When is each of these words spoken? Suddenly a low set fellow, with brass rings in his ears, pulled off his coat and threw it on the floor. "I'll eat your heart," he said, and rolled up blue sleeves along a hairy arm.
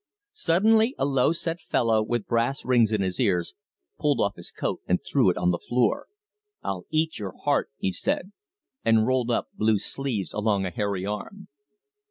Suddenly 0.33 0.95
a 0.97 1.05
low 1.05 1.31
set 1.31 1.59
fellow, 1.59 2.01
with 2.01 2.25
brass 2.25 2.65
rings 2.65 2.91
in 2.91 3.01
his 3.03 3.19
ears, 3.19 3.53
pulled 3.99 4.19
off 4.19 4.35
his 4.35 4.51
coat 4.51 4.81
and 4.87 4.99
threw 5.05 5.29
it 5.29 5.37
on 5.37 5.51
the 5.51 5.59
floor. 5.59 6.07
"I'll 6.63 6.85
eat 6.89 7.19
your 7.19 7.35
heart," 7.43 7.69
he 7.77 7.91
said, 7.91 8.31
and 8.83 9.05
rolled 9.05 9.29
up 9.29 9.49
blue 9.53 9.77
sleeves 9.77 10.33
along 10.33 10.65
a 10.65 10.71
hairy 10.71 11.05
arm. 11.05 11.49